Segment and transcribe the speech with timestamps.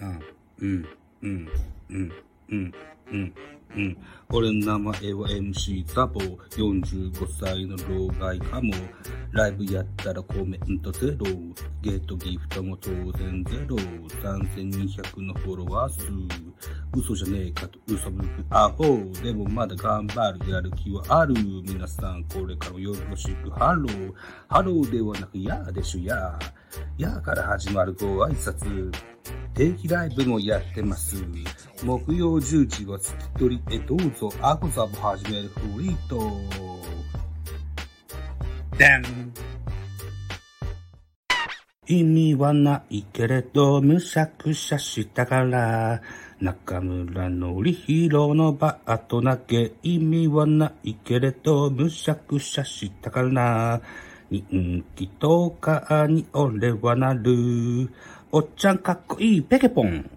[0.00, 0.20] うん、
[0.60, 0.88] うん、
[1.22, 1.48] うん、
[2.50, 2.72] うん、
[3.10, 3.34] うん、
[3.76, 3.96] うん。
[4.30, 6.20] 俺の名前は MC ザボ。
[6.20, 8.72] 45歳の老害かも。
[9.32, 11.26] ライブやったらコメントゼロ。
[11.82, 13.76] ゲートギフトも当然ゼロ。
[13.76, 16.06] 3200のフォロワー数。
[16.96, 18.84] 嘘じゃねえかと嘘ぶくアホ。
[19.22, 20.50] でもまだ頑張る。
[20.50, 21.34] やる気はある。
[21.34, 22.24] 皆さん。
[22.24, 24.12] これからもよろしくハロー。
[24.48, 27.02] ハローではなくやーでしょやー。
[27.02, 28.92] やーから始まるご挨拶。
[29.54, 31.24] 定期ライブもやってます。
[31.84, 36.18] 木曜10時は月取りへどうぞ、アコザボ始めるフリート。
[38.76, 39.32] でん。
[41.86, 46.02] 意味はないけれど、むしゃくしゃしたから、
[46.40, 53.80] 中村のりひろのバート投げ、意味はないけれど、むしゃくしゃしたからな、
[54.30, 57.90] 人気とかに俺はなる。
[58.32, 60.10] おっちゃんかっこいいペケポン。